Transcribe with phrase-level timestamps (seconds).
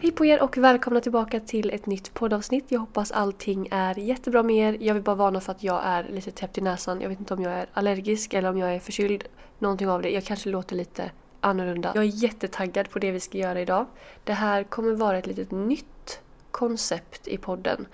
[0.00, 2.64] Hej på er och välkomna tillbaka till ett nytt poddavsnitt.
[2.68, 4.78] Jag hoppas allting är jättebra med er.
[4.80, 7.00] Jag vill bara varna för att jag är lite täppt i näsan.
[7.00, 9.24] Jag vet inte om jag är allergisk eller om jag är förkyld.
[9.58, 10.10] Någonting av det.
[10.10, 11.92] Jag kanske låter lite annorlunda.
[11.94, 13.86] Jag är jättetaggad på det vi ska göra idag.
[14.24, 16.20] Det här kommer vara ett litet nytt
[16.50, 17.86] koncept i podden.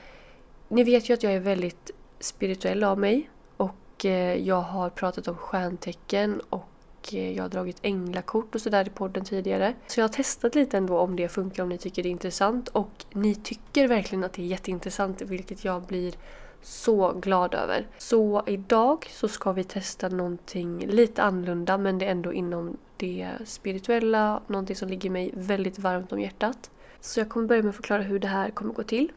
[0.69, 5.29] Ni vet ju att jag är väldigt spirituell av mig och eh, jag har pratat
[5.29, 6.69] om stjärntecken och
[7.09, 9.75] och jag har dragit änglakort och sådär i podden tidigare.
[9.87, 12.69] Så jag har testat lite ändå om det funkar, om ni tycker det är intressant.
[12.69, 16.15] Och ni tycker verkligen att det är jätteintressant, vilket jag blir
[16.63, 17.87] så glad över.
[17.99, 23.31] Så idag så ska vi testa någonting lite annorlunda men det är ändå inom det
[23.45, 26.71] spirituella, någonting som ligger mig väldigt varmt om hjärtat.
[27.01, 29.13] Så jag kommer börja med att förklara hur det här kommer gå till.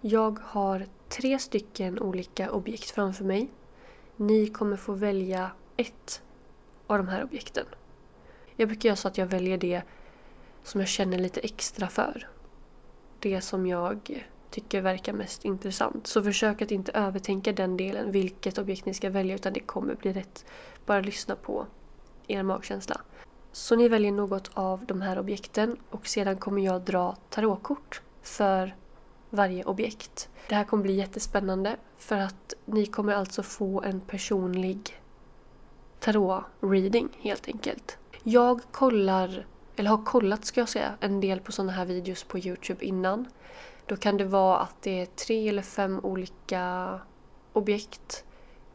[0.00, 3.50] Jag har tre stycken olika objekt framför mig.
[4.16, 6.22] Ni kommer få välja ett
[6.86, 7.66] av de här objekten.
[8.56, 9.82] Jag brukar göra så att jag väljer det
[10.62, 12.28] som jag känner lite extra för.
[13.18, 16.06] Det som jag tycker verkar mest intressant.
[16.06, 19.94] Så försök att inte övertänka den delen, vilket objekt ni ska välja, utan det kommer
[19.94, 20.44] bli rätt.
[20.86, 21.66] Bara lyssna på
[22.26, 23.00] er magkänsla.
[23.52, 28.76] Så ni väljer något av de här objekten och sedan kommer jag dra tarotkort för
[29.30, 30.28] varje objekt.
[30.48, 35.01] Det här kommer bli jättespännande för att ni kommer alltså få en personlig
[36.02, 37.98] tarot-reading helt enkelt.
[38.22, 39.46] Jag kollar,
[39.76, 43.26] eller har kollat ska jag säga, en del på sådana här videos på Youtube innan.
[43.86, 47.00] Då kan det vara att det är tre eller fem olika
[47.52, 48.24] objekt,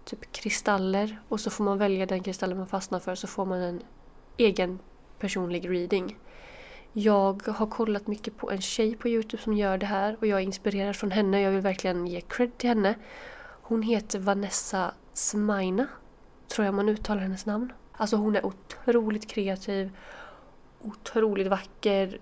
[0.05, 3.61] typ kristaller och så får man välja den kristallen man fastnar för så får man
[3.61, 3.81] en
[4.37, 4.79] egen
[5.19, 6.17] personlig reading.
[6.93, 10.39] Jag har kollat mycket på en tjej på Youtube som gör det här och jag
[10.39, 11.41] är inspirerad från henne.
[11.41, 12.95] Jag vill verkligen ge cred till henne.
[13.61, 15.87] Hon heter Vanessa Smaina
[16.47, 17.73] tror jag man uttalar hennes namn.
[17.91, 19.91] Alltså hon är otroligt kreativ,
[20.81, 22.19] otroligt vacker,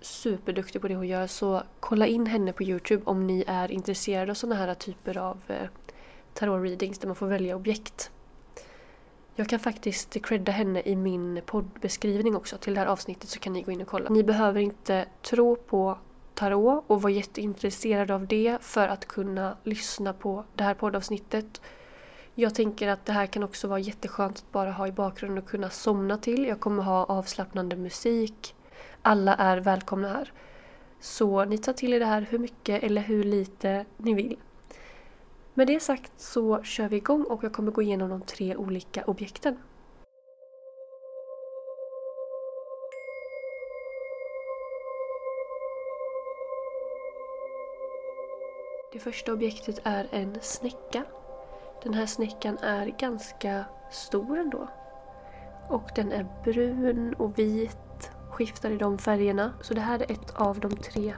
[0.00, 1.26] superduktig på det hon gör.
[1.26, 5.38] Så kolla in henne på Youtube om ni är intresserade av sådana här typer av
[5.48, 5.68] eh,
[6.34, 8.10] tarot-readings där man får välja objekt.
[9.34, 13.52] Jag kan faktiskt credda henne i min poddbeskrivning också till det här avsnittet så kan
[13.52, 14.10] ni gå in och kolla.
[14.10, 15.98] Ni behöver inte tro på
[16.34, 21.60] tarot och vara jätteintresserade av det för att kunna lyssna på det här poddavsnittet
[22.34, 25.50] jag tänker att det här kan också vara jätteskönt att bara ha i bakgrunden och
[25.50, 26.44] kunna somna till.
[26.44, 28.54] Jag kommer ha avslappnande musik.
[29.02, 30.32] Alla är välkomna här.
[31.00, 34.36] Så ni tar till er det här hur mycket eller hur lite ni vill.
[35.54, 39.04] Med det sagt så kör vi igång och jag kommer gå igenom de tre olika
[39.04, 39.58] objekten.
[48.92, 51.04] Det första objektet är en snäcka
[51.82, 54.68] den här snäckan är ganska stor ändå.
[55.68, 59.52] Och den är brun och vit, skiftar i de färgerna.
[59.60, 61.14] Så det här är ett av de tre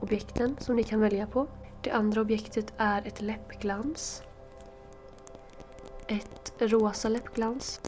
[0.00, 1.46] objekten som ni kan välja på.
[1.82, 4.22] Det andra objektet är ett läppglans.
[6.06, 7.80] Ett rosa läppglans.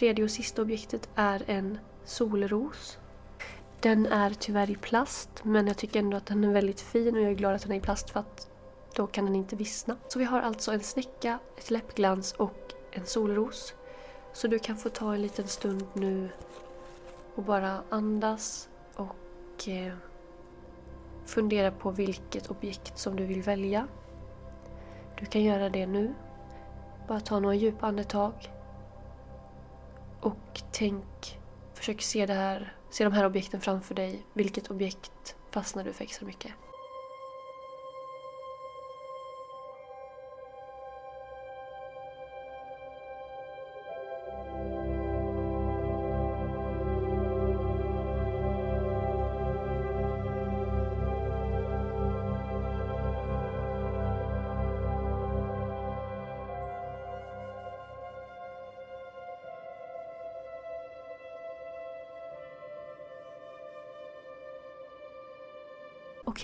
[0.00, 2.98] Tredje och sista objektet är en solros.
[3.80, 7.22] Den är tyvärr i plast men jag tycker ändå att den är väldigt fin och
[7.22, 8.50] jag är glad att den är i plast för att
[8.94, 9.96] då kan den inte vissna.
[10.08, 13.74] Så vi har alltså en snäcka, ett läppglans och en solros.
[14.32, 16.28] Så du kan få ta en liten stund nu
[17.34, 19.94] och bara andas och eh,
[21.26, 23.86] fundera på vilket objekt som du vill välja.
[25.18, 26.14] Du kan göra det nu.
[27.08, 28.59] Bara ta några djupa andetag.
[30.20, 31.38] Och tänk,
[31.74, 34.26] försök se det här, se de här objekten framför dig.
[34.32, 36.52] Vilket objekt fastnar du för extra mycket?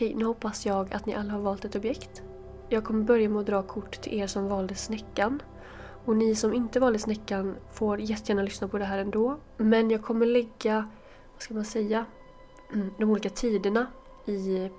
[0.07, 2.23] Okej, nu hoppas jag att ni alla har valt ett objekt.
[2.69, 5.43] Jag kommer börja med att dra kort till er som valde snäckan.
[6.05, 9.39] Och ni som inte valde snäckan får jättegärna lyssna på det här ändå.
[9.57, 10.89] Men jag kommer lägga,
[11.33, 12.07] vad ska man säga,
[12.73, 13.87] mm, de olika tiderna
[14.27, 14.71] i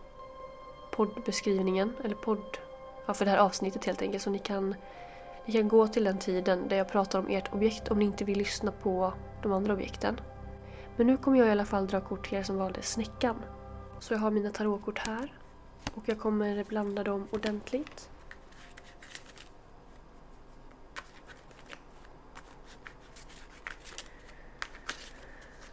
[0.91, 2.57] poddbeskrivningen, eller podd,
[3.05, 4.23] ja, för det här avsnittet helt enkelt.
[4.23, 4.75] Så ni kan,
[5.45, 8.25] ni kan gå till den tiden där jag pratar om ert objekt om ni inte
[8.25, 9.13] vill lyssna på
[9.43, 10.19] de andra objekten.
[10.95, 13.35] Men nu kommer jag i alla fall dra kort till er som valde snäckan.
[13.99, 15.33] Så jag har mina tarotkort här.
[15.95, 18.09] Och jag kommer blanda dem ordentligt.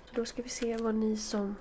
[0.05, 1.57] Så då ska vi se vad ni som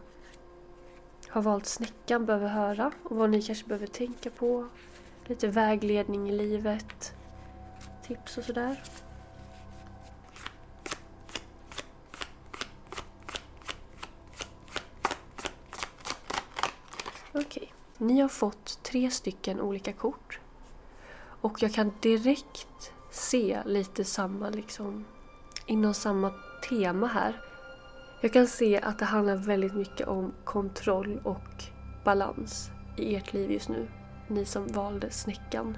[1.28, 4.68] har valt snäckan behöver höra och vad ni kanske behöver tänka på.
[5.26, 7.14] Lite vägledning i livet,
[8.04, 8.84] tips och sådär.
[17.36, 17.68] Okej, okay
[18.04, 20.40] ni har fått tre stycken olika kort.
[21.42, 25.06] Och jag kan direkt se lite samma, liksom,
[25.66, 26.32] inom samma
[26.70, 27.42] tema här.
[28.22, 31.64] Jag kan se att det handlar väldigt mycket om kontroll och
[32.04, 33.88] balans i ert liv just nu.
[34.28, 35.78] Ni som valde snäckan.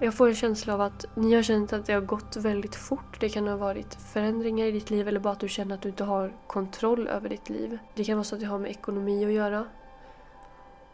[0.00, 3.20] Jag får en känsla av att ni har känt att det har gått väldigt fort.
[3.20, 5.88] Det kan ha varit förändringar i ditt liv eller bara att du känner att du
[5.88, 7.78] inte har kontroll över ditt liv.
[7.94, 9.66] Det kan vara så att det har med ekonomi att göra.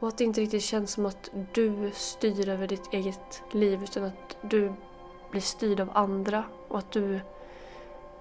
[0.05, 4.05] Och att det inte riktigt känns som att du styr över ditt eget liv utan
[4.05, 4.73] att du
[5.31, 7.21] blir styrd av andra och att du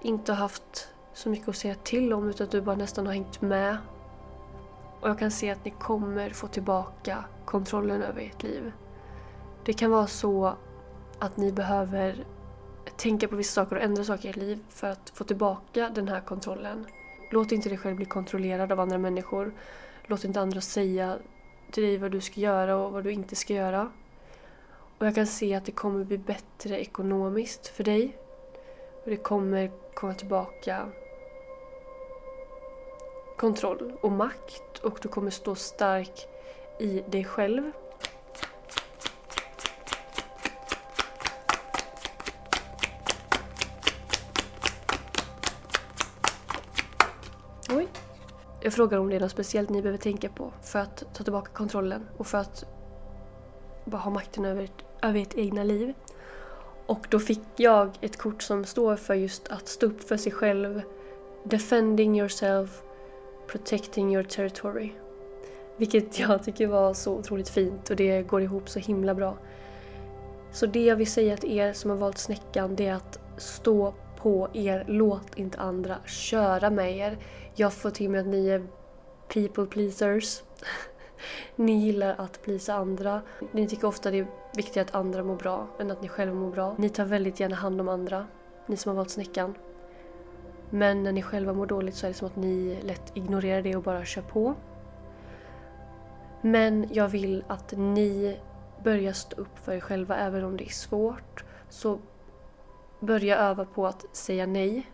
[0.02, 3.12] inte har haft så mycket att säga till om utan att du bara nästan har
[3.12, 3.76] hängt med.
[5.00, 8.72] Och jag kan se att ni kommer få tillbaka kontrollen över ert liv.
[9.64, 10.54] Det kan vara så
[11.18, 12.24] att ni behöver
[12.96, 16.08] tänka på vissa saker och ändra saker i ert liv för att få tillbaka den
[16.08, 16.86] här kontrollen.
[17.30, 19.54] Låt inte dig själv bli kontrollerad av andra människor.
[20.06, 21.18] Låt inte andra säga
[21.74, 23.92] till dig vad du ska göra och vad du inte ska göra.
[24.98, 28.16] Och jag kan se att det kommer bli bättre ekonomiskt för dig.
[29.04, 30.88] Och det kommer komma tillbaka
[33.36, 36.28] kontroll och makt och du kommer stå stark
[36.80, 37.72] i dig själv.
[48.64, 51.50] Jag frågar om det är något speciellt ni behöver tänka på för att ta tillbaka
[51.52, 52.64] kontrollen och för att
[53.84, 54.68] bara ha makten över,
[55.02, 55.94] över ert egna liv.
[56.86, 60.32] Och då fick jag ett kort som står för just att stå upp för sig
[60.32, 60.82] själv,
[61.44, 62.82] defending yourself
[63.46, 64.92] Protecting your territory.
[65.76, 69.38] Vilket jag tycker var så otroligt fint och det går ihop så himla bra.
[70.52, 73.94] Så det jag vill säga till er som har valt snäckan det är att stå
[74.24, 77.18] på er, låt inte andra köra med er.
[77.54, 78.66] Jag får till mig att ni är
[79.28, 80.42] people pleasers.
[81.56, 83.22] ni gillar att plisa andra.
[83.52, 84.26] Ni tycker ofta det är
[84.56, 86.74] viktigare att andra mår bra än att ni själva mår bra.
[86.78, 88.26] Ni tar väldigt gärna hand om andra,
[88.66, 89.54] ni som har valt snäckan.
[90.70, 93.76] Men när ni själva mår dåligt så är det som att ni lätt ignorerar det
[93.76, 94.54] och bara kör på.
[96.40, 98.38] Men jag vill att ni
[98.84, 101.44] börjar stå upp för er själva även om det är svårt.
[101.68, 101.98] Så
[103.04, 104.90] börja öva på att säga nej.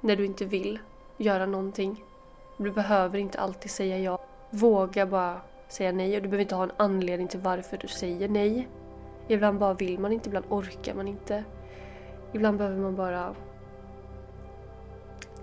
[0.00, 0.78] När du inte vill
[1.16, 2.04] göra någonting.
[2.56, 4.18] Du behöver inte alltid säga ja.
[4.50, 8.28] Våga bara säga nej och du behöver inte ha en anledning till varför du säger
[8.28, 8.68] nej.
[9.28, 11.44] Ibland bara vill man inte, ibland orkar man inte.
[12.32, 13.34] Ibland behöver man bara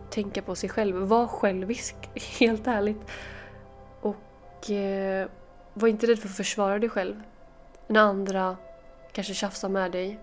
[0.10, 0.96] tänka på sig själv.
[0.96, 1.96] Var självisk,
[2.40, 3.12] helt ärligt.
[4.02, 5.28] Och eh,
[5.74, 7.22] var inte rädd för att försvara dig själv.
[7.88, 8.58] När andra
[9.12, 10.20] kanske tjafsar med dig.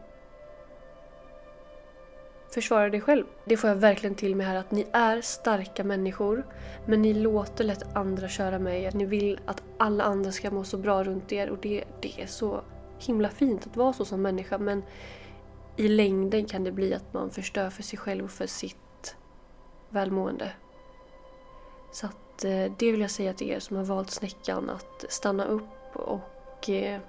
[2.54, 3.25] Försvara dig själv.
[3.44, 6.46] Det får jag verkligen till mig här att ni är starka människor.
[6.87, 8.92] Men ni låter lätt andra köra med er.
[8.92, 12.26] Ni vill att alla andra ska må så bra runt er och det, det är
[12.26, 12.61] så
[12.99, 14.82] himla fint att vara så som människa men
[15.76, 19.16] i längden kan det bli att man förstör för sig själv och för sitt
[19.88, 20.52] välmående.
[21.92, 25.44] Så att eh, det vill jag säga till er som har valt snäckan att stanna
[25.44, 27.00] upp och eh,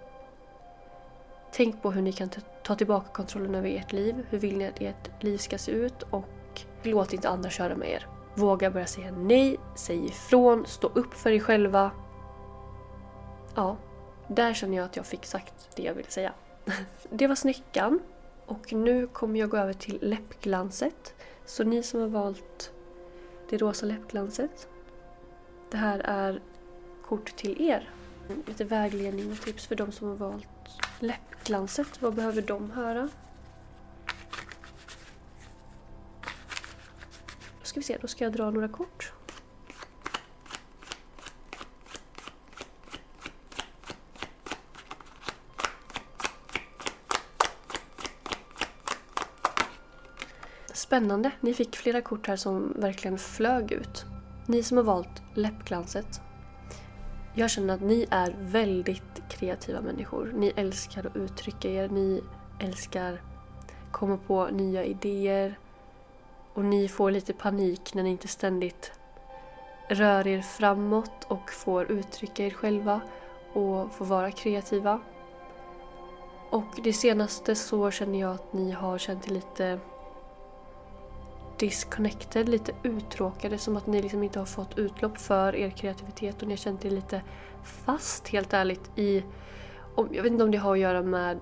[1.56, 2.30] tänk på hur ni kan
[2.64, 4.26] ta tillbaka kontrollen över ert liv.
[4.30, 7.90] Hur vill ni att ert liv ska se ut och låt inte andra köra med
[7.90, 8.08] er.
[8.36, 11.92] Våga börja säga nej, säg ifrån, stå upp för er själva.
[13.56, 13.78] Ja,
[14.28, 16.34] där känner jag att jag fick sagt det jag ville säga.
[17.10, 18.00] Det var snäckan.
[18.46, 21.14] Och nu kommer jag gå över till läppglanset.
[21.46, 22.72] Så ni som har valt
[23.50, 24.68] det rosa läppglanset.
[25.72, 26.42] Det här är
[27.06, 27.90] kort till er.
[28.46, 30.48] Lite vägledning och tips för de som har valt
[31.00, 33.10] Läppglanset, vad behöver de höra?
[37.60, 39.12] Då ska vi se, då ska jag dra några kort.
[50.74, 54.06] Spännande, ni fick flera kort här som verkligen flög ut.
[54.48, 56.22] Ni som har valt läppglanset.
[57.34, 59.15] Jag känner att ni är väldigt
[59.46, 60.32] kreativa människor.
[60.36, 61.90] Ni älskar att uttrycka er.
[61.90, 62.22] Ni
[62.60, 63.22] älskar
[63.92, 65.60] komma på nya idéer.
[66.54, 68.92] Och ni får lite panik när ni inte ständigt
[69.90, 73.02] rör er framåt och får uttrycka er själva
[73.54, 75.00] och får vara kreativa.
[76.50, 79.80] Och det senaste så känner jag att ni har känt er lite
[81.58, 83.58] disconnected, lite uttråkade.
[83.58, 86.86] Som att ni liksom inte har fått utlopp för er kreativitet och ni har känt
[86.86, 87.22] er lite
[87.64, 89.24] fast helt ärligt i...
[90.12, 91.40] Jag vet inte om det har att göra med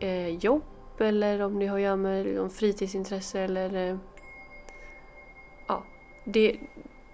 [0.00, 0.62] eh, jobb
[0.98, 3.90] eller om det har att göra med liksom, fritidsintresse eller...
[3.90, 3.96] Eh,
[5.68, 5.84] ja,
[6.24, 6.56] det,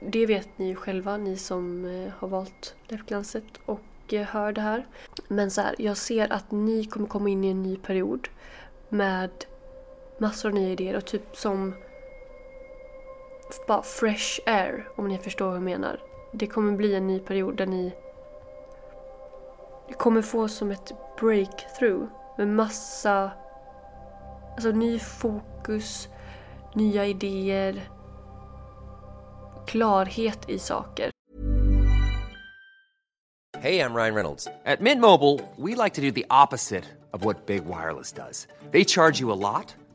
[0.01, 3.81] det vet ni ju själva, ni som eh, har valt läppglanset och
[4.13, 4.87] eh, hör det här.
[5.29, 8.29] Men så här, jag ser att ni kommer komma in i en ny period
[8.89, 9.31] med
[10.19, 11.75] massor av nya idéer och typ som
[13.67, 16.01] bara fresh air, om ni förstår vad jag menar.
[16.33, 17.95] Det kommer bli en ny period där ni
[19.99, 22.05] kommer få som ett breakthrough
[22.39, 23.31] med massa
[24.53, 26.09] alltså ny fokus,
[26.75, 27.89] nya idéer,
[29.67, 31.11] klarhet i saker.
[33.59, 34.49] Hej, jag Ryan Reynolds.
[34.65, 38.49] På Mint Mobile, we like to do the opposite of what Big Wireless does.
[38.73, 39.77] They charge you a lot,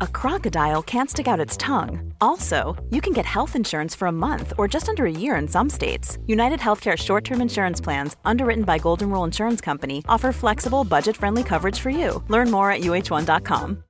[0.00, 2.14] a crocodile can't stick out its tongue.
[2.20, 5.48] Also, you can get health insurance for a month or just under a year in
[5.48, 6.18] some states.
[6.26, 11.16] United Healthcare short term insurance plans, underwritten by Golden Rule Insurance Company, offer flexible, budget
[11.16, 12.22] friendly coverage for you.
[12.28, 13.82] Learn more at uh1.com.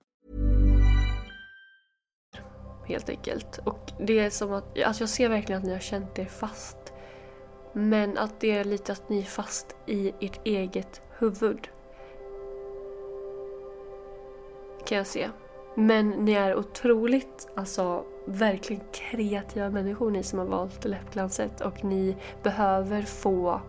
[2.88, 3.59] Helt enkelt.
[3.65, 6.77] Och det är som att, alltså jag ser verkligen att ni har känt er fast.
[7.73, 11.69] Men att det är lite att ni är fast i ert eget huvud.
[14.87, 15.29] Kan jag se.
[15.81, 22.17] Men ni är otroligt, alltså verkligen kreativa människor ni som har valt läppglanset och ni
[22.43, 23.61] behöver få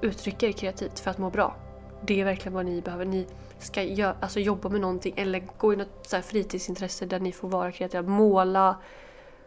[0.00, 1.56] uttrycka er kreativt för att må bra.
[2.02, 3.04] Det är verkligen vad ni behöver.
[3.04, 3.26] Ni
[3.58, 7.48] ska gör, alltså jobba med någonting eller gå i något så fritidsintresse där ni får
[7.48, 8.02] vara kreativa.
[8.02, 8.76] Måla,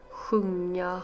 [0.10, 1.02] sjunga,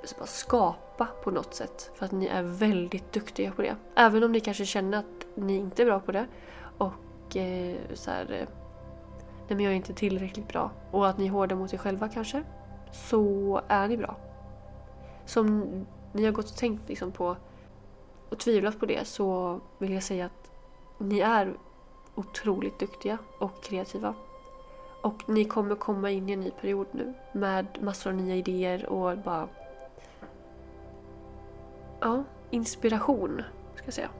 [0.00, 1.90] alltså, bara skapa på något sätt.
[1.94, 3.76] För att ni är väldigt duktiga på det.
[3.94, 6.26] Även om ni kanske känner att ni inte är bra på det.
[6.78, 8.65] Och eh, så här, eh,
[9.48, 10.70] nej men jag är inte tillräckligt bra.
[10.90, 12.42] Och att ni är hårda mot er själva kanske.
[12.92, 14.16] Så är ni bra.
[15.24, 17.36] Så om ni har gått och tänkt liksom på
[18.28, 20.50] och tvivlat på det så vill jag säga att
[20.98, 21.54] ni är
[22.14, 24.14] otroligt duktiga och kreativa.
[25.02, 28.86] Och ni kommer komma in i en ny period nu med massor av nya idéer
[28.86, 29.48] och bara...
[32.00, 33.42] Ja, inspiration
[33.74, 34.10] ska jag säga.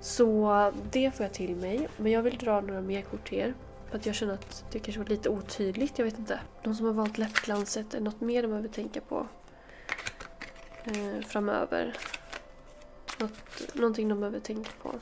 [0.00, 1.88] Så det får jag till mig.
[1.96, 3.54] Men jag vill dra några mer kort till er.
[3.92, 6.40] För att jag känner att det kanske var lite otydligt, jag vet inte.
[6.62, 9.26] De som har valt läppglanset, är något mer de behöver tänka på
[10.84, 11.96] eh, framöver?
[13.18, 14.94] Något, någonting de behöver tänka på.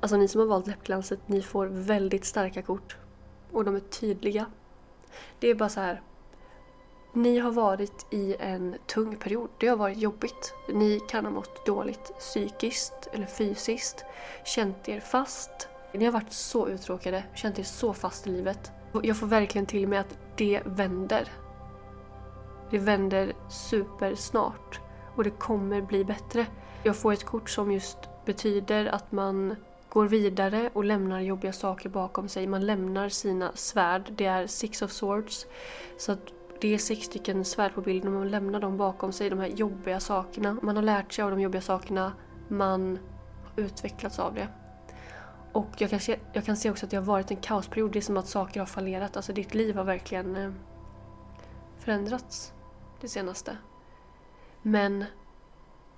[0.00, 2.96] Alltså ni som har valt läppglanset, ni får väldigt starka kort.
[3.52, 4.46] Och de är tydliga.
[5.38, 6.02] Det är bara så här.
[7.14, 9.48] Ni har varit i en tung period.
[9.58, 10.54] Det har varit jobbigt.
[10.68, 14.04] Ni kan ha mått dåligt psykiskt eller fysiskt.
[14.44, 15.68] Känt er fast.
[15.92, 18.70] Ni har varit så uttråkade, känt er så fast i livet.
[19.02, 21.28] Jag får verkligen till mig att det vänder.
[22.70, 24.80] Det vänder supersnart.
[25.16, 26.46] Och det kommer bli bättre.
[26.82, 29.56] Jag får ett kort som just betyder att man
[29.88, 32.46] går vidare och lämnar jobbiga saker bakom sig.
[32.46, 34.12] Man lämnar sina svärd.
[34.16, 35.46] Det är Six of Swords.
[35.98, 39.30] Så att det är sex stycken svärd på bilden och man lämnar dem bakom sig,
[39.30, 40.56] de här jobbiga sakerna.
[40.62, 42.12] Man har lärt sig av de jobbiga sakerna,
[42.48, 42.98] man
[43.44, 44.48] har utvecklats av det.
[45.52, 47.92] Och jag kan, se, jag kan se också att det har varit en kaosperiod.
[47.92, 49.16] Det är som att saker har fallerat.
[49.16, 50.50] Alltså ditt liv har verkligen eh,
[51.78, 52.52] förändrats
[53.00, 53.56] det senaste.
[54.62, 55.04] Men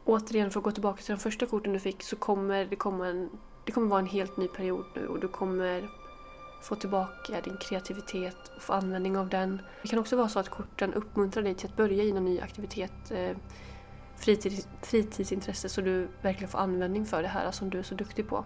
[0.04, 3.09] återigen, för att gå tillbaka till de första korten du fick så kommer det komma
[3.09, 3.30] en
[3.64, 5.90] det kommer vara en helt ny period nu och du kommer
[6.64, 9.62] få tillbaka din kreativitet och få användning av den.
[9.83, 12.40] Det kan också vara så att korten uppmuntrar dig till att börja i någon ny
[12.40, 13.37] aktivitet, eh,
[14.16, 18.28] fritids, fritidsintresse, så du verkligen får användning för det här som du är så duktig
[18.28, 18.44] på.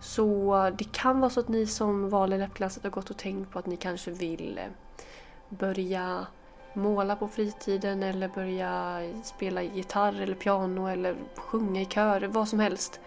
[0.00, 3.58] Så det kan vara så att ni som valde läppglanset har gått och tänkt på
[3.58, 4.64] att ni kanske vill eh,
[5.48, 6.26] börja
[6.72, 12.60] måla på fritiden eller börja spela gitarr eller piano eller sjunga i kör, vad som
[12.60, 13.00] helst.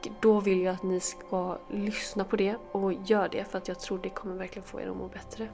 [0.00, 3.68] Och då vill jag att ni ska lyssna på det och gör det för att
[3.68, 5.48] jag tror det kommer verkligen få er att må bättre.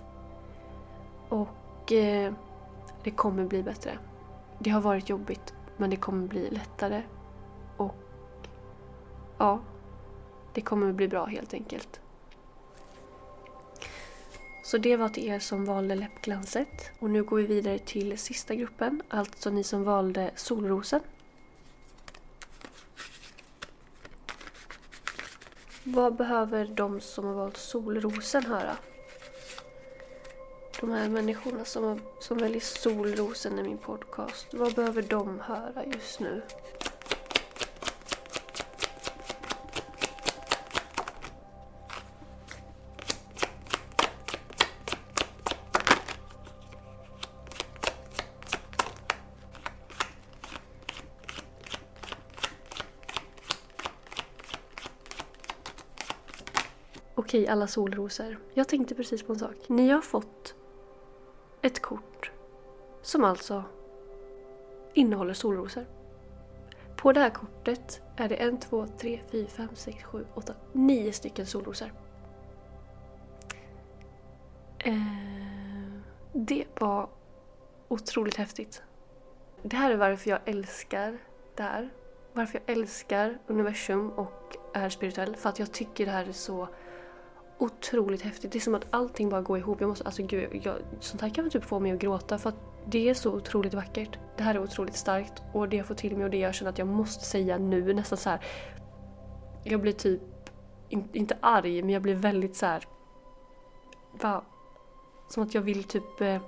[1.29, 2.33] Och eh,
[3.05, 3.99] det kommer bli bättre.
[4.59, 7.03] Det har varit jobbigt men det kommer bli lättare.
[7.77, 7.95] Och
[9.39, 9.61] ja,
[10.53, 12.01] det kommer bli bra helt enkelt.
[14.65, 16.91] Så det var till er som valde läppglanset.
[16.99, 21.01] Och nu går vi vidare till sista gruppen, alltså ni som valde solrosen.
[25.97, 28.77] Vad behöver de som har valt solrosen höra?
[30.81, 34.47] De här människorna som, har, som väljer solrosen i min podcast.
[34.55, 36.43] Vad behöver de höra just nu?
[57.37, 58.39] Okej, alla solrosor.
[58.55, 59.57] Jag tänkte precis på en sak.
[59.67, 60.55] Ni har fått
[61.63, 62.31] ett kort
[63.03, 63.65] som alltså
[64.95, 65.85] innehåller solrosor.
[66.97, 71.13] På det här kortet är det en, två, tre, fyra, fem, sex, sju, åtta, nio
[71.13, 71.93] stycken solrosor.
[74.79, 74.95] Eh,
[76.33, 77.09] det var
[77.89, 78.83] otroligt häftigt.
[79.63, 81.19] Det här är varför jag älskar
[81.55, 81.89] det här.
[82.33, 85.37] Varför jag älskar universum och är spirituell.
[85.37, 86.69] För att jag tycker det här är så
[87.59, 88.53] otroligt häftigt.
[88.53, 89.81] Det är som att allting bara går ihop.
[89.81, 92.57] Jag måste, alltså gud, jag, sånt här kan typ få mig att gråta för att
[92.87, 94.19] det är så otroligt vackert.
[94.37, 96.71] Det här är otroligt starkt och det jag får till mig och det jag känner
[96.71, 98.41] att jag måste säga nu nästan så här.
[99.65, 100.23] Jag blir typ,
[100.89, 102.85] in, inte arg, men jag blir väldigt så här.
[104.13, 104.43] Va,
[105.29, 106.39] som att jag vill typ eh,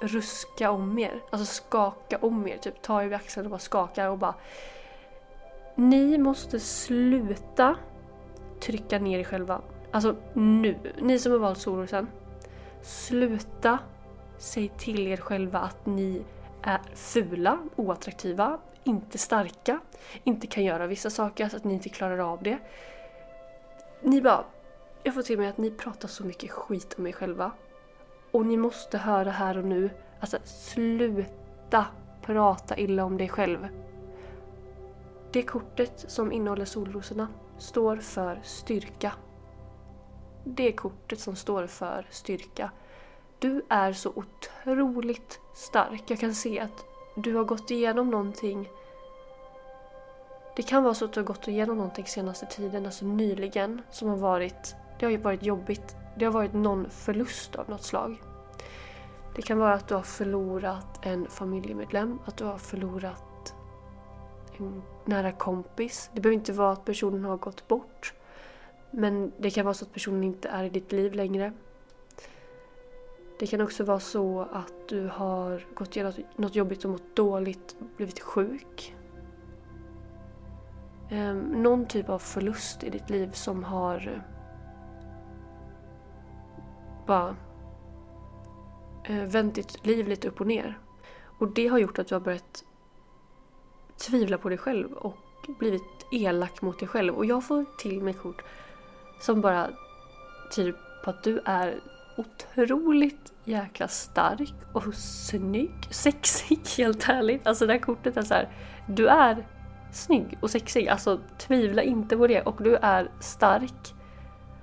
[0.00, 1.22] ruska om er.
[1.30, 2.56] Alltså skaka om er.
[2.56, 4.34] Typ ta er vid axeln och bara skaka och bara.
[5.74, 7.76] Ni måste sluta
[8.60, 9.62] trycka ner er själva.
[9.90, 12.08] Alltså nu, ni som har valt solrosen.
[12.82, 13.78] Sluta
[14.38, 16.22] säg till er själva att ni
[16.62, 19.80] är fula, oattraktiva, inte starka,
[20.24, 22.58] inte kan göra vissa saker, så att ni inte klarar av det.
[24.02, 24.44] Ni bara...
[25.02, 27.52] Jag får till mig att ni pratar så mycket skit om er själva.
[28.30, 31.86] Och ni måste höra här och nu, alltså sluta
[32.22, 33.68] prata illa om dig själv.
[35.32, 39.12] Det kortet som innehåller solrosorna står för styrka
[40.44, 42.70] det kortet som står för styrka.
[43.38, 46.02] Du är så otroligt stark.
[46.06, 46.84] Jag kan se att
[47.16, 48.68] du har gått igenom någonting.
[50.56, 54.08] Det kan vara så att du har gått igenom någonting senaste tiden, alltså nyligen, som
[54.08, 54.74] har varit...
[54.98, 55.96] Det har ju varit jobbigt.
[56.16, 58.22] Det har varit någon förlust av något slag.
[59.36, 63.54] Det kan vara att du har förlorat en familjemedlem, att du har förlorat
[64.58, 66.10] en nära kompis.
[66.14, 68.14] Det behöver inte vara att personen har gått bort.
[68.90, 71.52] Men det kan vara så att personen inte är i ditt liv längre.
[73.38, 77.76] Det kan också vara så att du har gått igenom något jobbigt och mått dåligt,
[77.96, 78.94] blivit sjuk.
[81.10, 84.22] Ehm, någon typ av förlust i ditt liv som har eh,
[87.06, 87.36] bara
[89.04, 90.78] eh, vänt ditt liv lite upp och ner.
[91.38, 92.64] Och det har gjort att du har börjat
[93.96, 95.16] tvivla på dig själv och
[95.58, 97.14] blivit elak mot dig själv.
[97.14, 98.42] Och jag får till mig kort
[99.20, 99.70] som bara
[100.50, 101.80] tyder på att du är
[102.16, 105.88] otroligt jäkla stark och snygg.
[105.90, 107.46] Sexig helt ärligt.
[107.46, 108.48] Alltså det här kortet är så här,
[108.86, 109.46] Du är
[109.92, 110.88] snygg och sexig.
[110.88, 112.42] Alltså tvivla inte på det.
[112.42, 113.94] Och du är stark.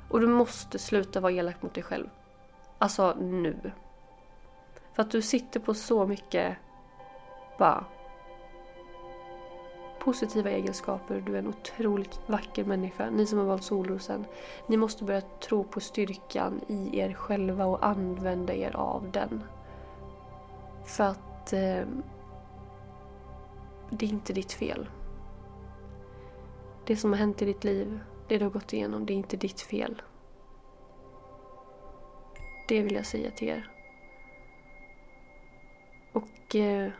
[0.09, 2.09] Och du måste sluta vara elak mot dig själv.
[2.77, 3.71] Alltså nu.
[4.93, 6.57] För att du sitter på så mycket
[7.59, 7.85] bara
[10.07, 11.23] positiva egenskaper.
[11.25, 13.09] Du är en otroligt vacker människa.
[13.09, 14.25] Ni som har valt solrosen.
[14.67, 19.43] Ni måste börja tro på styrkan i er själva och använda er av den.
[20.85, 21.85] För att eh,
[23.89, 24.89] det är inte ditt fel.
[26.85, 29.37] Det som har hänt i ditt liv, det du har gått igenom, det är inte
[29.37, 30.01] ditt fel.
[32.67, 33.71] Det vill jag säga till er.
[36.13, 36.91] Och eh,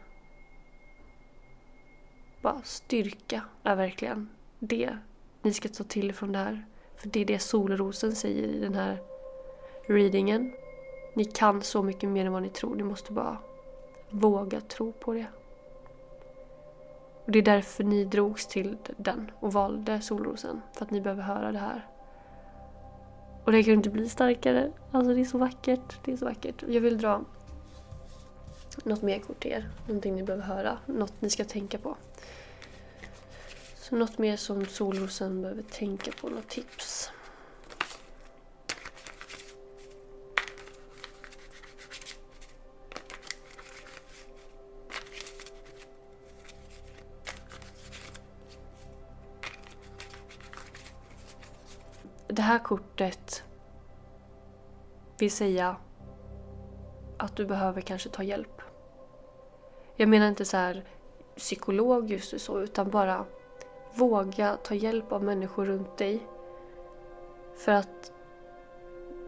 [2.41, 4.97] bara styrka är verkligen det
[5.41, 6.65] ni ska ta till från det här.
[6.95, 8.97] För det är det solrosen säger i den här
[9.87, 10.53] readingen.
[11.13, 12.75] Ni kan så mycket mer än vad ni tror.
[12.75, 13.37] Ni måste bara
[14.09, 15.25] våga tro på det.
[17.25, 20.61] Och det är därför ni drogs till den och valde solrosen.
[20.73, 21.87] För att ni behöver höra det här.
[23.43, 24.71] Och det kan inte bli starkare.
[24.91, 25.99] Alltså det är så vackert.
[26.05, 26.63] Det är så vackert.
[26.67, 27.21] Jag vill dra
[28.83, 29.69] något mer kort till er.
[29.87, 30.77] Någonting ni behöver höra.
[30.85, 31.97] Något ni ska tänka på.
[33.75, 36.29] Så något mer som solrosen behöver tänka på.
[36.29, 37.11] Något tips.
[52.27, 53.43] Det här kortet
[55.17, 55.75] vill säga
[57.17, 58.61] att du behöver kanske ta hjälp.
[59.99, 60.83] Jag menar inte så här
[61.35, 63.25] psykolog just så, utan bara
[63.95, 66.27] våga ta hjälp av människor runt dig.
[67.55, 68.11] För att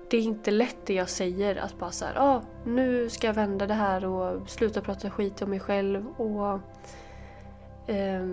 [0.09, 3.33] det är inte lätt det jag säger att bara så här, ah, nu ska jag
[3.33, 6.59] vända det här och sluta prata skit om mig själv och
[7.89, 8.23] eh,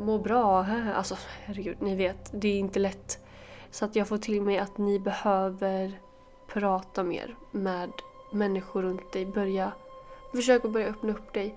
[0.00, 0.66] må bra.
[0.94, 3.18] Alltså herregud, ni vet, det är inte lätt.
[3.70, 6.00] Så att jag får till mig att ni behöver
[6.46, 7.90] prata mer med
[8.32, 9.26] människor runt dig.
[9.26, 9.72] Börja,
[10.36, 11.54] försök att börja öppna upp dig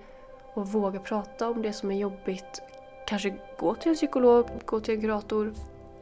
[0.54, 2.62] och våga prata om det som är jobbigt.
[3.06, 5.52] Kanske gå till en psykolog, gå till en kurator.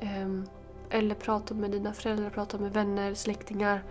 [0.01, 0.47] Ehm,
[0.91, 3.83] eller prata med dina föräldrar, prata med vänner, släktingar.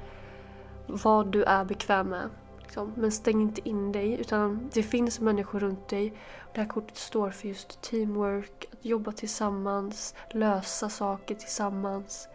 [0.88, 2.30] Vad du är bekväm med.
[2.62, 2.93] Liksom.
[2.96, 6.13] Men stäng inte in dig utan det finns människor runt dig.
[6.54, 12.28] Det här kortet står för just teamwork, att jobba tillsammans, lösa saker tillsammans.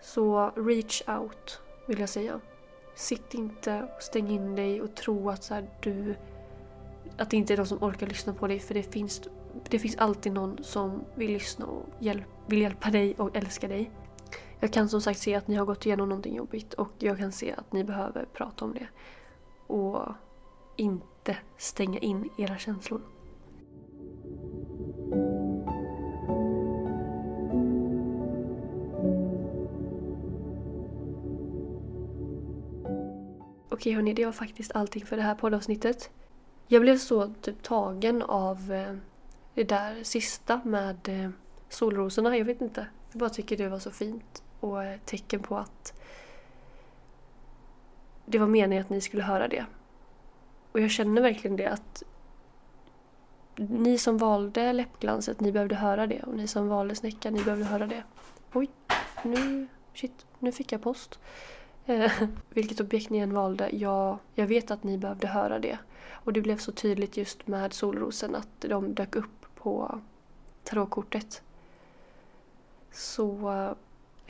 [0.00, 2.40] Så reach out vill jag säga.
[2.94, 6.14] Sitt inte och stäng in dig och tro att så här, du
[7.16, 9.22] att det inte är någon som orkar lyssna på dig för det finns,
[9.68, 13.90] det finns alltid någon som vill lyssna och hjälp, vill hjälpa dig och älska dig.
[14.60, 17.32] Jag kan som sagt se att ni har gått igenom någonting jobbigt och jag kan
[17.32, 18.86] se att ni behöver prata om det.
[19.66, 20.06] Och
[20.76, 23.00] inte stänga in era känslor.
[33.82, 36.10] Okej hörni, det var faktiskt allting för det här poddavsnittet.
[36.66, 38.94] Jag blev så typ tagen av eh,
[39.54, 41.30] det där sista med eh,
[41.68, 42.36] solrosorna.
[42.36, 42.86] Jag vet inte.
[43.12, 46.00] Jag bara tycker det var så fint och ett tecken på att
[48.26, 49.66] det var meningen att ni skulle höra det.
[50.72, 52.02] Och jag känner verkligen det att
[53.56, 56.22] ni som valde läppglanset, ni behövde höra det.
[56.22, 58.02] Och ni som valde snäckan, ni behövde höra det.
[58.52, 58.70] Oj,
[59.24, 61.18] nu, shit, nu fick jag post.
[61.86, 62.12] Eh,
[62.50, 65.78] vilket objekt ni än valde, jag, jag vet att ni behövde höra det.
[66.10, 70.00] Och det blev så tydligt just med solrosen att de dök upp på
[70.64, 71.42] tarotkortet.
[72.92, 73.72] Så eh,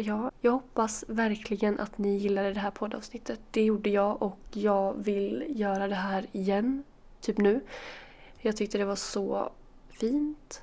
[0.05, 3.41] ja, jag hoppas verkligen att ni gillade det här poddavsnittet.
[3.51, 6.85] Det gjorde jag och jag vill göra det här igen,
[7.21, 7.61] typ nu.
[8.41, 9.53] Jag tyckte det var så
[9.91, 10.63] fint.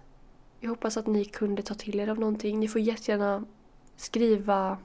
[0.60, 2.60] Jag hoppas att ni kunde ta till er av någonting.
[2.60, 3.45] Ni får jättegärna
[3.95, 4.78] skriva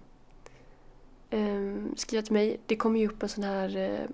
[1.34, 2.60] Ehm, skriva till mig.
[2.66, 4.08] Det kommer ju upp en sån här eh,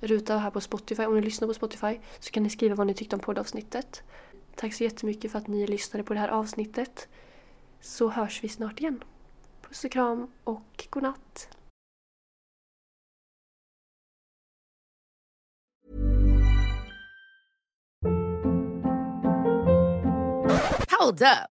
[0.00, 1.04] ruta här på Spotify.
[1.04, 4.02] Om ni lyssnar på Spotify så kan ni skriva vad ni tyckte om poddavsnittet.
[4.54, 7.08] Tack så jättemycket för att ni lyssnade på det här avsnittet.
[7.80, 9.04] Så hörs vi snart igen.
[9.62, 11.48] Puss och kram och godnatt.
[20.98, 21.55] Hold up.